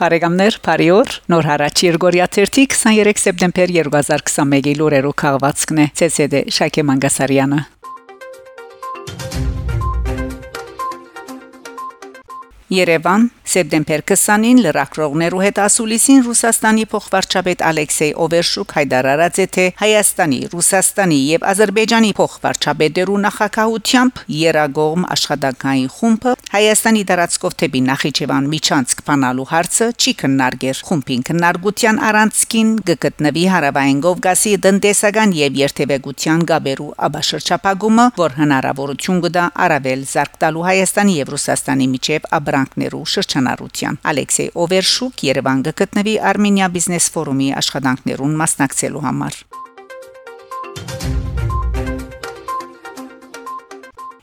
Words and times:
Բարեկամներ, 0.00 0.54
բարի 0.64 0.84
օր։ 0.96 1.10
Նոր 1.28 1.46
հարաճ 1.50 1.80
Երգորիա 1.84 2.26
23 2.32 3.20
սեպտեմբեր 3.20 3.74
2021-ի 3.76 4.72
լուրերով 4.78 5.16
քաղվածքն 5.22 5.82
է 5.84 5.86
ՑՍԴ 6.08 6.40
Շակե 6.56 6.86
Մանգասարյանը։ 6.88 7.60
Երևան 12.70 13.22
Սեպտեմբեր 13.50 14.02
20-ին 14.06 14.58
լրակրողներու 14.62 15.40
հետ 15.42 15.56
ասուլիսին 15.64 16.20
Ռուսաստանի 16.22 16.84
փոխվարչապետ 16.92 17.62
Ալեքսեյ 17.66 18.10
Օվերշուկ 18.22 18.74
հայտարարած 18.76 19.40
է 19.42 19.46
թե 19.56 19.64
Հայաստանի, 19.80 20.38
Ռուսաստանի 20.52 21.18
եւ 21.30 21.46
Ադրբեջանի 21.50 22.12
փոխվարչապետերու 22.20 23.16
նախակահությամբ 23.24 24.20
Երագողմ 24.40 25.06
աշխատանքային 25.16 25.90
խումբը 25.96 26.34
Հայաստանի 26.50 27.02
դարածքով 27.10 27.56
թեպի 27.62 27.82
Նախիջևան 27.90 28.46
միջանցք 28.54 29.02
բանալու 29.10 29.48
հարցը 29.50 29.90
չի 29.98 30.14
քննարկեր։ 30.22 30.84
Խումբին 30.90 31.26
քննարկության 31.30 32.00
առանցքին 32.10 32.72
գտնվի 32.90 33.44
հարավային 33.54 34.00
Կովկասի 34.06 34.54
տնտեսական 34.66 35.34
եւ 35.40 35.60
երթևեկության 35.64 36.46
գաբերու 36.50 36.90
աբաշրջապագումը, 37.10 38.06
որ 38.20 38.38
հնարավորություն 38.40 39.22
կտա 39.26 39.44
արավել 39.66 40.06
զարգ 40.14 40.40
տալու 40.44 40.66
Հայաստանի 40.70 41.14
եւ 41.20 41.34
Ռուսաստանի 41.34 41.90
միջև 41.94 42.30
աբրանքներու 42.40 42.59
շրջան 42.60 43.30
շրջանառության 43.30 43.98
Ալեքսեյ 44.10 44.50
Օվերշուկ 44.64 45.24
Երևան 45.30 45.64
գտնվի 45.80 46.14
Արմենիա 46.32 46.68
բիզնես 46.76 47.08
ֆորումի 47.14 47.48
աշխատանքներուն 47.62 48.36
մասնակցելու 48.44 49.04
համար 49.06 49.42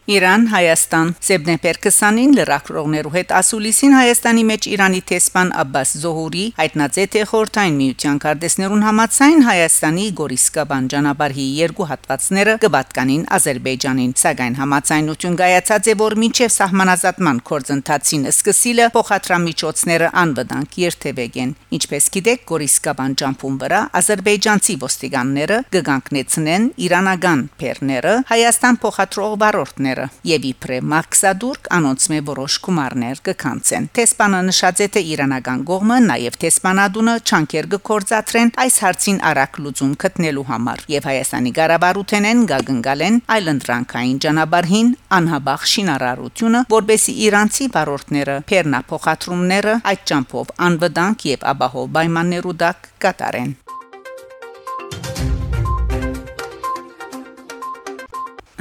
Իրան 0.08 0.46
Հայաստան 0.48 1.10
սեպտեմբեր 1.28 1.78
20-ին 1.84 2.36
լրակրողներու 2.38 3.10
հետ 3.12 3.32
ասուլիսին 3.36 3.96
Հայաստանի 3.98 4.44
մեջ 4.48 4.68
Իրանի 4.72 5.02
տեսփան 5.10 5.50
Աբբաս 5.64 5.90
Զոհուրի 6.04 6.44
հայտնած 6.60 7.00
է 7.04 7.06
թե 7.16 7.24
խորթային 7.32 7.76
միության 7.82 8.22
կարդեսներուն 8.24 8.86
համացայն 8.88 9.44
Հայաստանի 9.48 10.06
Գորիսկաբան 10.20 10.88
ճանապարհի 10.94 11.48
երկու 11.58 11.88
հատվածները 11.92 12.54
կբատկանին 12.64 13.26
Ադրբեջանին 13.36 14.14
սակայն 14.24 14.56
համացայնություն 14.62 15.36
գայացած 15.44 15.92
է 15.92 15.98
որ 16.08 16.18
մինչև 16.24 16.56
սահմանազատման 16.56 17.44
կորձընթացին 17.52 18.32
սկսիլը 18.32 18.88
փոխադրամիջոցները 18.96 20.10
անվտանգ 20.24 20.80
երթևեկեն 20.88 21.54
ինչպես 21.82 22.10
գիտեք 22.16 22.48
Գորիսկաբան 22.48 23.20
ճամփուն 23.20 23.60
վրա 23.68 23.84
ադրբեջանցի 24.00 24.80
ոստիկանները 24.88 25.62
կգանքնեցնեն 25.76 26.72
իրանական 26.88 27.46
փերները 27.60 28.18
Հայաստան 28.32 28.82
փոխադրող 28.88 29.40
վարորդները 29.44 29.97
գումարները 29.98 30.28
եւ 30.28 30.46
իբրե 30.48 30.78
մաքսադուրկ 30.92 31.68
անոնցմե 31.78 32.20
որոշ 32.28 32.56
գումարներ 32.68 33.22
կքանցեն 33.28 33.88
տեսփանը 33.98 34.42
նշած 34.48 34.82
է 34.86 34.88
թե 34.94 35.02
իրանական 35.14 35.64
կողմը 35.70 35.98
նաեւ 36.08 36.38
տեսփանադունը 36.44 37.16
չանկեր 37.28 37.70
կկործածրեն 37.74 38.52
այս 38.64 38.80
հարցին 38.86 39.20
արագ 39.32 39.60
լուծում 39.66 39.94
գտնելու 40.04 40.46
համար 40.52 40.84
եւ 40.94 41.08
Հայաստանի 41.12 41.54
Ղարաբաղութենեն 41.58 42.44
գագնգալեն 42.54 43.22
այլընտրանքային 43.38 44.20
ճանապարհին 44.28 44.92
անհաբախ 45.18 45.68
շինարարությունը 45.74 46.64
որբեսի 46.78 47.18
իրանցի 47.28 47.72
վարորդները 47.78 48.38
փերնա 48.52 48.84
փոխադրումները 48.92 49.80
այդ 49.94 50.06
ճամփով 50.12 50.54
անվտանգ 50.70 51.30
եւ 51.34 51.48
ապահով 51.54 51.90
պայմաններու 51.98 52.60
դակ 52.66 52.92
կատարեն 53.08 53.58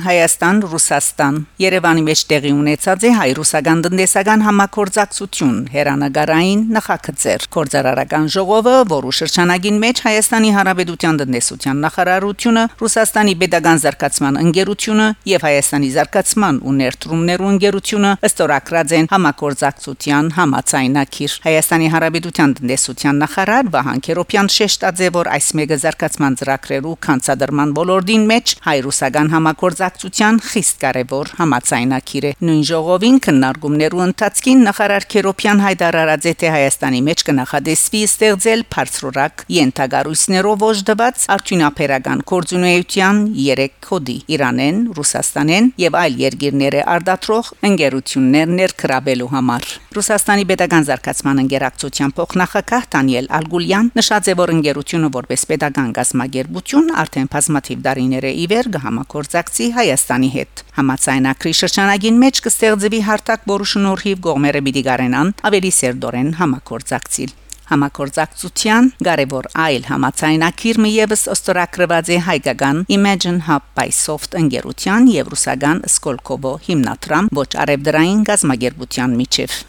Հայաստան 0.07 0.59
Ռուսաստան 0.71 1.37
Երևանի 1.59 2.03
մեջ 2.07 2.21
տեղի 2.31 2.51
ունեցած 2.55 3.05
է 3.07 3.11
հայ-ռուսական 3.17 3.81
տնտեսական 3.87 4.43
համակորձակցություն 4.47 5.57
հերանագարային 5.73 6.61
նախագծեր 6.77 7.47
կորձարարական 7.57 8.29
ժողովը 8.35 8.75
որու 8.93 9.15
շրջանագին 9.19 9.81
մեջ 9.83 10.03
Հայաստանի 10.07 10.51
Հանրապետության 10.57 11.19
տնտեսության 11.23 11.81
նախարարությունը 11.87 12.63
Ռուսաստանի 12.83 13.35
pedagogan 13.41 13.83
զարգացման 13.83 14.39
ընկերությունը 14.45 15.09
եւ 15.33 15.47
Հայաստանի 15.49 15.91
զարգացման 15.97 16.63
ու 16.63 16.77
ներդրումներու 16.77 17.51
ընկերությունը 17.57 18.13
ըստորակրած 18.31 18.95
են 19.01 19.11
համակորձակցության 19.17 20.31
համացայնակիր 20.39 21.37
Հայաստանի 21.49 21.91
Հանրապետության 21.97 22.57
տնտեսության 22.63 23.21
նախարար 23.27 23.73
Վահան 23.75 24.05
Քերոպյան 24.07 24.53
շեշտաձե 24.61 25.11
որ 25.19 25.33
այս 25.35 25.51
մեգա 25.59 25.81
զարգացման 25.87 26.41
ծրագրերու 26.41 26.97
կանցադրման 27.11 27.77
ոլորտին 27.81 28.31
մեջ 28.31 28.57
հայ-ռուսական 28.71 29.35
համակորձակ 29.35 29.96
բանակցության 29.97 30.39
խիստ 30.45 30.77
կարևոր 30.83 31.29
համացայնակիր 31.39 32.25
է։ 32.29 32.33
Նույն 32.45 32.65
ժողովին 32.69 33.17
քննարկումներու 33.25 34.03
ընթացքին 34.05 34.61
նախարար 34.67 35.07
Քերոփյան 35.13 35.63
հայտարարած 35.65 36.27
է 36.27 36.33
թե 36.37 36.51
Հայաստանի 36.53 37.01
մեջ 37.07 37.25
կնախադեсվի 37.29 38.03
ստեղծել 38.11 38.65
բարձրորակ 38.77 39.45
յենթագարույցներով 39.57 40.67
ոժդված 40.67 41.25
արդյունաբերական 41.37 42.21
կորձունեության 42.29 43.25
3 43.41 43.69
կոդի՝ 43.89 44.19
Իրանեն, 44.37 44.85
Ռուսաստանեն 45.01 45.73
եւ 45.87 45.99
այլ 46.05 46.21
երկիրները 46.27 46.85
արդատրող 46.97 47.53
ընկերություններ 47.71 48.55
ներկրաբելու 48.61 49.33
համար։ 49.33 49.73
Ռուսաստանի 49.97 50.45
pedagogan 50.45 50.85
զարգացման 50.85 51.39
ընկերակցության 51.41 52.11
փոխնախագահ 52.19 52.83
Դանիել 52.93 53.29
Ալգուլյան 53.39 53.87
նշած 53.97 54.27
է 54.29 54.35
որ 54.37 54.51
ընկերությունը 54.53 55.09
որպես 55.15 55.45
pedagogan 55.53 55.95
գազམ་ագերբություն 55.97 56.91
արդեն 57.03 57.31
բազմաթիվ 57.33 57.81
դարիներ 57.87 58.27
է 58.29 58.33
իվեր 58.43 58.69
կհամակորձակցի 58.77 59.71
Հայաստանի 59.79 60.31
հետ։ 60.37 60.63
Համացայնակրի 60.77 61.55
շրջանագին 61.63 62.21
մեջ 62.27 62.43
կստեղծվի 62.45 63.01
հարթակ, 63.09 63.49
որը 63.57 63.71
շնորհիվ 63.73 64.23
կողմերը 64.29 64.65
պիտի 64.69 64.85
գարենան 64.91 65.35
ավելի 65.49 65.73
սերդորեն 65.81 66.31
համակորձակցիլ 66.45 67.37
համակորձակցության 67.67 68.91
կարևոր 69.07 69.49
այլ 69.65 69.89
համացայնակիրը 69.91 70.91
եւս 70.93 71.25
օստորակրված 71.35 72.13
է 72.15 72.19
հայկական 72.29 72.85
Imagine 72.99 73.47
Hub 73.49 73.67
by 73.79 73.91
Soft 73.91 74.39
ընկերության 74.39 75.11
եւ 75.17 75.33
ռուսական 75.35 75.83
Skolkovo 75.91 76.59
հիմնադրամ 76.69 77.33
ոչ 77.41 77.51
արևդրային 77.65 78.23
գազམ་ագերբության 78.31 79.19
միջև 79.23 79.65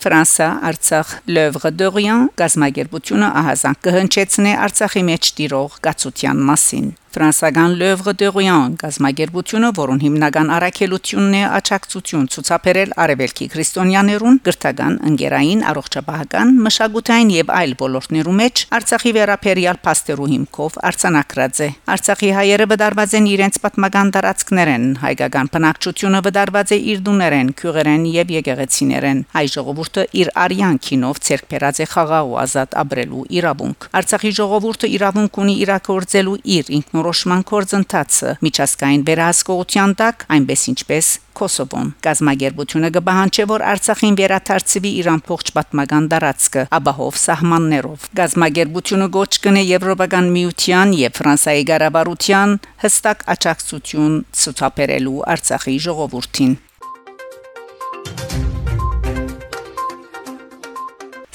Ֆրանսա 0.00 0.46
Արցախ 0.64 1.10
Լևրը 1.28 1.70
դորիան 1.76 2.22
գազམ་ագերբությունը 2.40 3.28
ահազանգ 3.40 3.82
կհնչեցնե 3.84 4.54
Արցախի 4.64 5.02
մեջ 5.10 5.30
տիրող 5.40 5.76
գացության 5.84 6.40
մասին 6.50 6.86
Ֆրանսական 7.10 7.72
Լևրը 7.74 8.12
դերոյան 8.20 8.74
գազམ་ագերբությունը, 8.78 9.68
որոնց 9.74 10.02
հիմնական 10.04 10.50
առաքելությունն 10.54 11.32
է 11.34 11.40
աճակցություն 11.56 12.28
ցուցաբերել 12.30 12.92
արևելքի 13.02 13.48
քրիստոնյաներուն, 13.50 14.36
գրթական, 14.46 14.98
ընկերային, 15.10 15.64
առողջապահական, 15.70 16.52
մշակութային 16.66 17.32
եւ 17.34 17.50
այլ 17.56 17.74
ոլորտներու 17.80 18.34
մեջ 18.40 18.62
Արցախի 18.78 19.12
վերապերյալ 19.18 19.80
փաստերու 19.90 20.28
հիմքով 20.30 20.78
արցանակրած 20.90 21.60
է։ 21.66 21.68
Արցախի 21.90 22.30
հայերը 22.38 22.68
վդարված 22.70 23.16
են 23.18 23.26
իրենց 23.34 23.58
պատմական 23.66 24.14
տարածքներեն, 24.14 24.86
հայկական 25.02 25.50
բնակչությունը 25.50 26.22
վդարված 26.30 26.70
է 26.70 26.80
իր 26.94 27.02
դուներեն, 27.10 27.52
քյուղերեն 27.58 28.06
եւ 28.14 28.32
եկեղեցիներեն։ 28.38 29.24
Հայ 29.34 29.44
ժողովուրդը 29.56 30.06
իր 30.20 30.32
արյան 30.46 30.80
քինով 30.86 31.20
ցերկբերած 31.26 31.82
է 31.82 31.90
խաղաղ 31.90 32.30
ու 32.30 32.40
ազատ 32.46 32.78
ապրելու 32.84 33.26
իրավունք։ 33.40 33.90
Արցախի 33.98 34.32
ժողովուրդը 34.38 34.94
իրավունք 35.00 35.40
ունի 35.40 35.54
իրակորձելու 35.66 36.38
իր 36.60 36.74
ինքն 36.78 36.99
ինքնորոշման 37.00 37.42
կորձընթացը 37.48 38.30
միջազգային 38.44 39.02
վերահսկողության 39.08 39.92
տակ, 40.00 40.24
այնպես 40.36 40.62
ինչպես 40.70 41.06
Կոսովոն 41.40 41.88
գազམ་ագերբությունը 42.04 42.90
կբահանջի 42.96 43.44
որ 43.50 43.64
Արցախին 43.70 44.18
վերաթարցվի 44.20 44.90
Իրան 45.00 45.20
փողջ 45.30 45.52
պատմական 45.56 46.08
դարածքը 46.12 46.64
աբահով 46.76 47.20
սահմաններով 47.24 48.08
գազམ་ագերբությունը 48.20 49.10
գոչ 49.16 49.30
կնե 49.46 49.62
Եվրոպական 49.70 50.32
միության 50.36 50.96
եւ 51.00 51.20
Ֆրանսիայի 51.20 51.68
ղարաբարության 51.70 52.58
հստակ 52.84 53.28
աճակցություն 53.36 54.18
ցուցաբերելու 54.42 55.22
Արցախի 55.36 55.78
ժողովրդին 55.86 56.58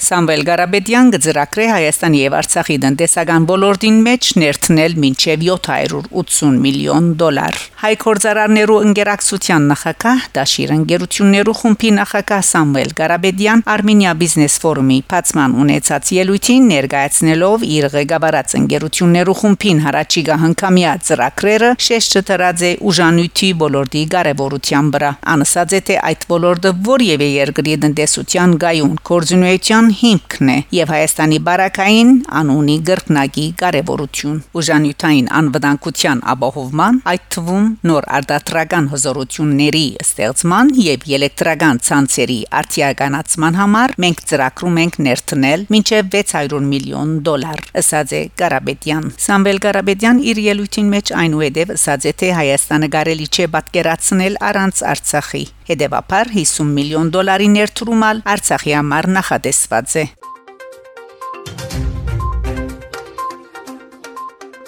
Սամվել 0.06 0.42
Ղարաբեդյան 0.46 1.08
գծրակրե 1.16 1.64
Հայաստանի 1.66 2.18
եւ 2.20 2.34
Արցախի 2.38 2.74
տնտեսական 2.82 3.46
ոլորտին 3.50 3.96
մեջ 4.06 4.26
ներթնել 4.38 4.92
մինչև 5.02 5.40
780 5.46 6.60
միլիոն 6.62 7.08
դոլար։ 7.22 7.58
Հայ 7.80 7.90
կորզարարներու 8.04 8.76
ընկերակցության 8.86 9.66
նախակահ 9.72 10.20
Դաշիր 10.36 10.74
ընկերություններու 10.76 11.54
խումբի 11.60 11.90
նախակահ 11.96 12.44
Սամվել 12.50 12.94
Ղարաբեդյան 13.00 13.64
Արմենիա 13.74 14.12
բիզնես 14.22 14.58
ֆորումի 14.62 14.98
բացման 15.10 15.58
ունեցած 15.66 16.12
ելույթին 16.16 16.70
ներկայացնելով 16.70 17.66
իր 17.66 17.88
ղեկավարած 17.96 18.56
ընկերություններու 18.60 19.36
խումբին 19.42 19.82
հարաճիգա 19.86 20.38
հնկամիա 20.46 20.94
ծրագրերը 21.10 21.72
շեշտ 21.88 22.16
չտրած 22.22 22.64
է 22.66 22.72
ուժանույթի 22.92 23.50
ոլորտի 23.66 24.06
կարևորության 24.14 24.94
վրա։ 24.94 25.10
Անսած 25.34 25.76
է 25.76 25.82
թե 25.90 25.98
այդ 26.12 26.26
ոլորտը 26.36 26.74
որևէ 26.94 27.28
երկրի 27.34 27.76
տնտեսության 27.86 28.56
գայուն 28.66 28.96
կորզունեության 29.10 29.92
հիմքն 30.00 30.50
է 30.52 30.56
եւ 30.76 30.92
Հայաստանի 30.94 31.38
բարակային 31.46 32.10
անունի 32.40 32.76
գրկնագի 32.88 33.46
կարեւորություն 33.62 34.38
ուժանյութային 34.60 35.30
անվտանգության 35.40 36.22
ապահովման 36.32 37.00
այդ 37.12 37.24
թվում 37.36 37.66
նոր 37.90 38.08
արտադրական 38.18 38.88
հզորությունների 38.92 39.84
ստեղծման 40.06 40.72
եւ 40.86 41.06
էլեկտրական 41.18 41.82
ցանցերի 41.88 42.38
արտիականացման 42.60 43.58
համար 43.60 43.96
մենք 44.06 44.22
ծրագրում 44.30 44.80
ենք 44.84 45.00
ներդնել 45.08 45.66
մինչեւ 45.76 46.12
600 46.16 46.62
միլիոն 46.76 47.16
դոլար 47.28 47.64
ըսած 47.82 48.16
է 48.20 48.22
Ղարաբեդյան 48.42 49.10
Սամվել 49.26 49.62
Ղարաբեդյան 49.66 50.22
իր 50.32 50.42
ելույթին 50.46 50.94
մեջ 50.96 51.14
այնուհետև 51.24 51.76
ըսած 51.76 52.08
է 52.12 52.16
թե 52.22 52.32
Հայաստանը 52.40 52.92
կարելի 52.96 53.30
չէ 53.36 53.50
պատկերացնել 53.56 54.40
առանց 54.50 54.82
Արցախի 54.94 55.44
Հետևաբար 55.66 56.30
50 56.36 56.68
միլիոն 56.76 57.08
դոլարի 57.14 57.48
ներդրումալ 57.56 58.22
Արցախի 58.36 58.76
համար 58.78 59.10
նախատեսված 59.16 59.96
է 60.02 60.04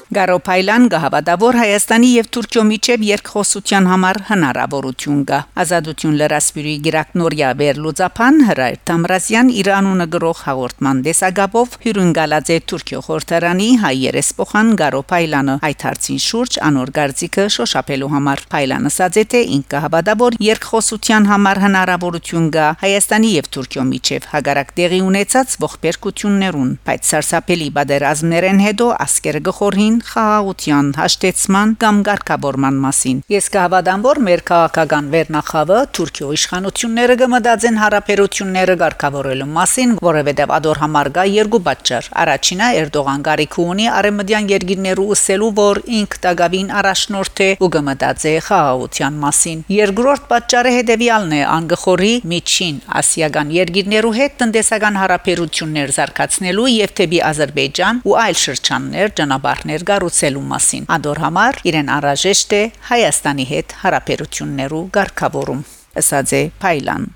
Գարոփայլան 0.09 0.85
գահավատա 0.89 1.33
որ 1.37 1.57
Հայաստանի 1.61 2.09
եւ 2.15 2.29
Թուրքիո 2.33 2.63
միջև 2.65 3.03
երկխոսության 3.05 3.89
համար 3.91 4.19
հնարավորություն 4.29 5.19
կա։ 5.29 5.41
Ազատություն 5.65 6.15
լրասպիրի 6.21 6.73
Գիրակնորիա 6.87 7.51
Բերլուզապան 7.59 8.41
հրայր 8.49 8.79
Թամրազյան 8.89 9.51
Իրանունը 9.63 10.07
գրող 10.15 10.41
հաղորդման 10.47 11.03
դեսագաբով 11.09 11.77
հյուրն 11.83 12.15
գալած 12.17 12.53
է 12.55 12.57
Թուրքիո 12.73 13.03
խորհրդարանի 13.09 13.69
հայ 13.85 13.93
երեսփոխան 14.09 14.73
Գարոփայլանը 14.81 15.59
այդ 15.69 15.85
հարցին 15.89 16.23
շուրջ 16.25 16.59
անոր 16.69 16.95
գարձիկը 16.97 17.47
շոշափելու 17.59 18.11
համար 18.17 18.45
Փայլանը 18.49 18.89
ասաց 18.89 19.21
է 19.21 19.27
թե 19.29 19.45
ինք 19.59 19.69
գահավատա 19.77 20.17
որ 20.25 20.41
երկխոսության 20.49 21.29
համար 21.35 21.63
հնարավորություն 21.69 22.49
կա 22.57 22.71
Հայաստանի 22.87 23.35
եւ 23.37 23.53
Թուրքիո 23.59 23.87
միջև 23.93 24.33
հագարակ 24.33 24.75
տեղի 24.79 25.05
ունեցած 25.09 25.57
ողբերգություններուն, 25.69 26.75
բայց 26.89 27.13
սարսափելի 27.13 27.69
բادرազմներեն 27.77 28.65
հետո 28.69 28.91
ասկեր 29.09 29.43
գխորին 29.49 29.98
խաղաղության 30.09 30.91
հաշտեցման 30.99 31.75
կամ 31.83 32.01
ղեկավարման 32.09 32.77
մասին։ 32.85 33.23
Ես 33.35 33.49
կհավատամ, 33.55 34.05
որ 34.09 34.21
մեր 34.29 34.43
քաղաքական 34.51 35.11
վերնախավը 35.15 35.79
Թուրքիո 35.99 36.29
իշխանությունները 36.39 37.17
կմտածեն 37.23 37.81
հարաբերությունները 37.83 38.77
ղեկավարելու 38.83 39.49
մասին, 39.59 39.95
որովհետև 40.09 40.55
ադոր 40.59 40.81
համար 40.83 41.11
կա 41.19 41.25
երկու 41.39 41.63
պատճառ։ 41.69 42.11
Առաջինը 42.23 42.69
Էրդողան 42.79 43.25
գարիք 43.29 43.59
ունի 43.65 43.87
արեմդյան 43.99 44.49
երկիրներու 44.53 45.09
ուսելու, 45.19 45.51
որ 45.59 45.83
ինք 45.99 46.19
տագավին 46.25 46.73
առաջնորդ 46.79 47.43
է 47.49 47.51
ու 47.59 47.71
կմտածե 47.79 48.35
խաղաղության 48.49 49.19
մասին։ 49.25 49.65
Երկրորդ 49.79 50.29
պատճառը 50.33 50.73
հետևյալն 50.79 51.35
է՝ 51.39 51.43
անգխորի 51.59 52.13
միջին 52.33 52.81
ասիական 52.99 53.53
երկիրներու 53.59 54.15
հետ 54.19 54.37
տնտեսական 54.43 54.99
հարաբերություններ 55.03 55.93
զարգացնելու 55.99 56.69
եւ 56.75 56.95
թեպի 56.99 57.21
Ադրբեջան 57.29 58.01
ու 58.09 58.17
այլ 58.23 58.39
շրջաններ 58.43 59.15
ճանապարհներ 59.19 59.85
կառուցելու 59.89 60.45
մասին։ 60.53 60.89
Ադոր 60.99 61.23
համար 61.25 61.63
իրեն 61.71 61.95
անհրաժեշտ 61.97 62.55
է 62.59 62.63
Հայաստանի 62.91 63.49
հետ 63.55 63.79
հարաբերություններու 63.85 64.85
ղեկավարում, 64.99 65.65
ասաց 66.03 66.37
է 66.43 66.45
Փայլան։ 66.63 67.11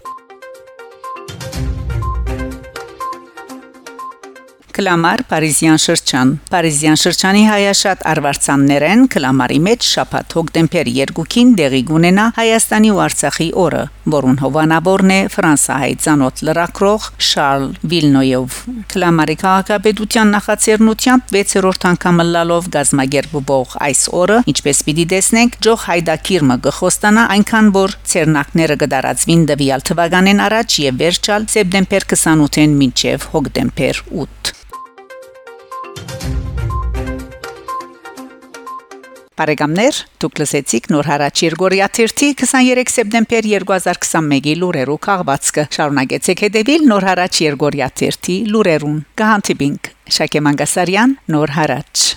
Կլամար 4.72 5.20
Փարիզյան 5.28 5.80
շրջան 5.82 6.28
Փարիզյան 6.52 6.98
շրջանի 7.02 7.42
հայաշատ 7.44 8.04
արվարձաններեն 8.08 9.02
կլամարի 9.12 9.58
մեջ 9.66 9.88
շաբաթ 9.88 10.36
հոկտեմբեր 10.38 10.88
2-ին 11.12 11.50
դեղի 11.58 11.80
կունենա 11.90 12.24
Հայաստանի 12.38 12.92
ու 12.92 13.00
Արցախի 13.06 13.48
օրը 13.62 13.82
որուն 14.14 14.38
հովանավորն 14.42 15.12
է 15.12 15.18
Ֆրանսահայ 15.34 15.90
ցանոթ 16.06 16.40
լրակրող 16.48 17.08
Շարլ 17.28 17.66
Վիլնոյով 17.92 18.56
կլամարի 18.94 19.36
քաղաքապետության 19.42 20.32
նախաձեռնությամբ 20.36 21.36
6-րդ 21.36 21.86
անգամ 21.92 22.24
լալով 22.32 22.70
գազմագերբող 22.78 23.76
այս 23.90 24.02
օրը 24.22 24.40
ինչպես 24.54 24.82
պիտի 24.88 25.06
տեսնենք 25.12 25.60
Ջոխ 25.68 25.86
Հայդակիրմը 25.92 26.58
գխոստանա 26.68 27.28
այնքան 27.36 27.70
որ 27.76 27.96
ցերնակները 28.14 28.80
կդարածվին 28.86 29.46
դվյալ 29.52 29.86
թվականեն 29.92 30.42
առաջ 30.48 30.80
եւ 30.86 30.98
վերջալ 31.04 31.46
սեպտեմբեր 31.58 32.10
28-ին 32.16 32.76
մինչեւ 32.82 33.30
հոկտեմբեր 33.36 34.04
8 34.26 34.61
Բարեկամներ, 39.32 39.98
դուք 40.20 40.40
լսեցիք 40.42 40.88
նոր 40.92 41.08
հարաճ 41.08 41.42
Երգորիա 41.46 41.86
23 41.96 42.92
սեպտեմբեր 42.92 43.48
2021-ի 43.48 44.56
լուրերով 44.60 45.00
քաղվածքը։ 45.08 45.66
Շարունակեցեք 45.78 46.46
հետևել 46.46 46.88
նոր 46.92 47.10
հարաճ 47.10 47.42
Երգորիա 47.48 47.92
3 48.04 48.40
լուրերուն։ 48.52 48.98
Կհանդիպինք 49.22 49.94
Շակե 50.20 50.48
Մանգասարյան, 50.48 51.16
նոր 51.32 51.56
հարաճ։ 51.56 52.11